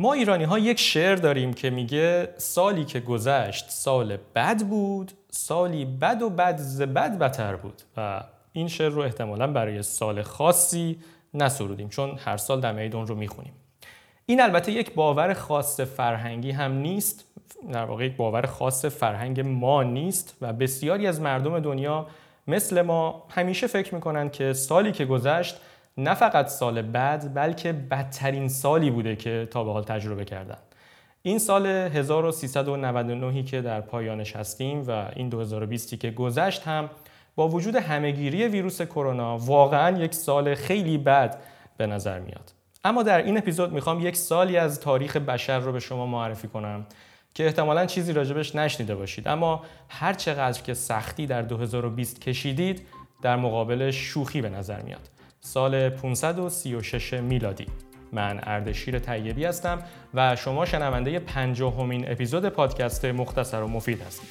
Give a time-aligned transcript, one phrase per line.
[0.00, 5.84] ما ایرانی ها یک شعر داریم که میگه سالی که گذشت سال بد بود سالی
[5.84, 7.82] بد و بد ز بد بتر بود.
[7.96, 8.20] و
[8.52, 10.98] این شعر رو احتمالا برای سال خاصی
[11.34, 13.52] نسرودیم چون هر سال در اون رو می‌خونیم.
[14.26, 17.24] این البته یک باور خاص فرهنگی هم نیست
[17.72, 22.06] در واقع یک باور خاص فرهنگ ما نیست و بسیاری از مردم دنیا
[22.46, 25.60] مثل ما همیشه فکر می‌کنن که سالی که گذشت
[25.98, 30.58] نه فقط سال بعد بلکه بدترین سالی بوده که تا به حال تجربه کردن
[31.22, 36.90] این سال 1399 که در پایانش هستیم و این 2020 که گذشت هم
[37.36, 41.38] با وجود همهگیری ویروس کرونا واقعا یک سال خیلی بد
[41.76, 42.52] به نظر میاد.
[42.84, 46.86] اما در این اپیزود می‌خوام یک سالی از تاریخ بشر رو به شما معرفی کنم
[47.34, 49.28] که احتمالا چیزی راجبش نشنیده باشید.
[49.28, 52.86] اما هر چقدر که سختی در 2020 کشیدید
[53.22, 55.17] در مقابل شوخی به نظر میاد.
[55.40, 57.66] سال 536 میلادی.
[58.12, 59.82] من اردشیر طیبی هستم
[60.14, 64.28] و شما شنونده پنجاهمین اپیزود پادکست مختصر و مفید هستید.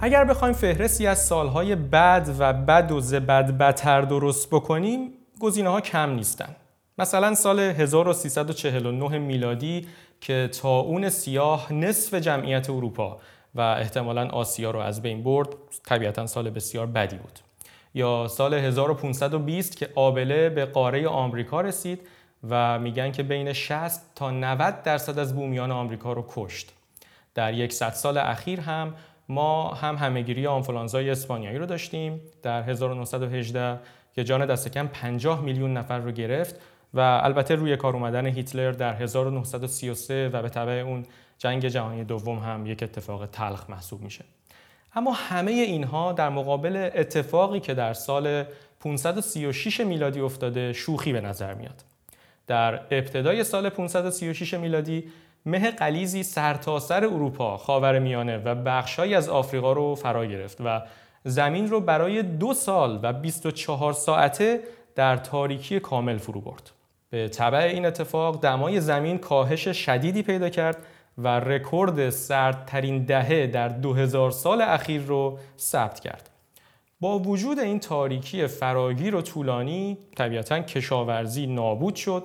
[0.00, 5.80] اگر بخوایم فهرستی از سالهای بد و بد و زبد بدتر درست بکنیم گزینه ها
[5.80, 6.56] کم نیستن.
[6.98, 9.86] مثلا سال 1349 میلادی
[10.20, 13.18] که تا اون سیاه نصف جمعیت اروپا
[13.54, 15.48] و احتمالا آسیا رو از بین برد
[15.86, 17.38] طبیعتا سال بسیار بدی بود.
[17.94, 22.00] یا سال 1520 که آبله به قاره آمریکا رسید
[22.48, 26.72] و میگن که بین 60 تا 90 درصد از بومیان آمریکا رو کشت.
[27.34, 28.94] در یک سال اخیر هم
[29.28, 32.20] ما هم همهگیری آنفولانزای اسپانیایی رو داشتیم.
[32.42, 33.78] در 1918
[34.14, 36.60] که جان دست کم 50 میلیون نفر رو گرفت
[36.94, 41.06] و البته روی کار اومدن هیتلر در 1933 و به تبع اون
[41.38, 44.24] جنگ جهانی دوم هم یک اتفاق تلخ محسوب میشه
[44.94, 48.44] اما همه اینها در مقابل اتفاقی که در سال
[48.80, 51.84] 536 میلادی افتاده شوخی به نظر میاد
[52.46, 55.04] در ابتدای سال 536 میلادی
[55.46, 60.82] مه قلیزی سرتاسر سر اروپا، خاورمیانه و بخشهایی از آفریقا رو فرا گرفت و
[61.24, 64.60] زمین رو برای دو سال و 24 ساعته
[64.94, 66.70] در تاریکی کامل فرو برد.
[67.32, 70.76] طبع این اتفاق دمای زمین کاهش شدیدی پیدا کرد
[71.18, 76.30] و رکورد سردترین دهه در 2000 سال اخیر رو ثبت کرد.
[77.00, 82.24] با وجود این تاریکی فراگیر و طولانی طبیعتا کشاورزی نابود شد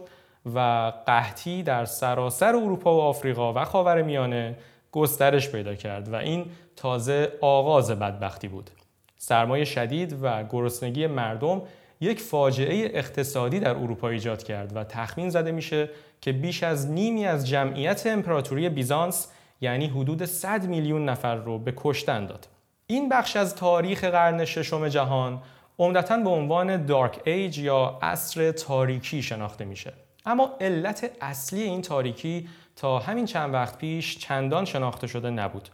[0.56, 4.56] و قحطی در سراسر اروپا و آفریقا و خاورمیانه
[4.92, 6.46] گسترش پیدا کرد و این
[6.76, 8.70] تازه آغاز بدبختی بود.
[9.18, 11.62] سرمایه شدید و گرسنگی مردم
[12.02, 15.90] یک فاجعه اقتصادی در اروپا ایجاد کرد و تخمین زده میشه
[16.22, 19.28] که بیش از نیمی از جمعیت امپراتوری بیزانس
[19.62, 22.48] یعنی حدود 100 میلیون نفر رو به کشتن داد.
[22.88, 25.42] این بخش از تاریخ قرن ششم جهان
[25.80, 29.94] عمدتا به عنوان دارک ایج یا عصر تاریکی شناخته میشه.
[30.26, 35.70] اما علت اصلی این تاریکی تا همین چند وقت پیش چندان شناخته شده نبود.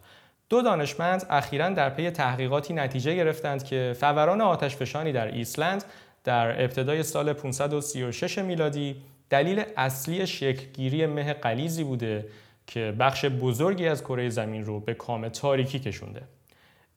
[0.49, 5.83] دو دانشمند اخیرا در پی تحقیقاتی نتیجه گرفتند که فوران آتشفشانی در ایسلند
[6.25, 8.95] در ابتدای سال 536 میلادی
[9.29, 12.25] دلیل اصلی شکلگیری مه غلیظی بوده
[12.67, 16.21] که بخش بزرگی از کره زمین رو به کام تاریکی کشونده.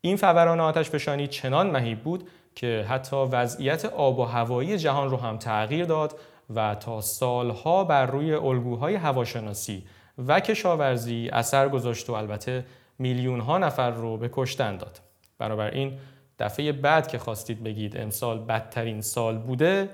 [0.00, 5.39] این فوران آتشفشانی چنان مهیب بود که حتی وضعیت آب و هوایی جهان رو هم
[5.39, 6.19] تغییر داد
[6.55, 9.84] و تا سالها بر روی الگوهای هواشناسی
[10.27, 12.65] و کشاورزی اثر گذاشت و البته
[12.99, 15.00] میلیون ها نفر رو به کشتن داد.
[15.39, 15.99] بنابراین
[16.38, 19.91] دفعه بعد که خواستید بگید امسال بدترین سال بوده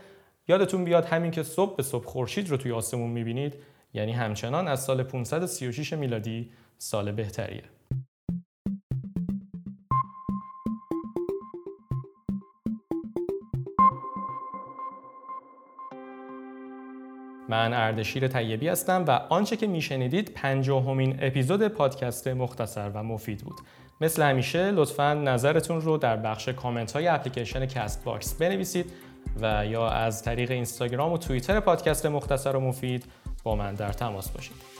[0.49, 3.55] یادتون بیاد همین که صبح به صبح خورشید رو توی آسمون می‌بینید
[3.95, 7.63] یعنی همچنان از سال 536 میلادی سال بهتریه.
[17.49, 23.61] من اردشیر طیبی هستم و آنچه که میشنیدید پنجاهمین اپیزود پادکست مختصر و مفید بود.
[24.05, 28.93] مثل همیشه لطفا نظرتون رو در بخش کامنت های اپلیکیشن کست باکس بنویسید
[29.41, 33.05] و یا از طریق اینستاگرام و توییتر پادکست مختصر و مفید
[33.45, 34.74] با من در تماس باشید.